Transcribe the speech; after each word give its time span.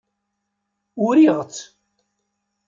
Uriɣ-tt. 1.05 1.63